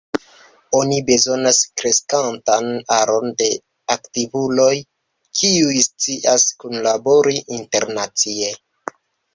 [0.77, 3.51] Oni bezonas kreskantan aron da
[3.97, 4.73] aktivuloj,
[5.43, 8.53] kiuj scias kunlabori internacie.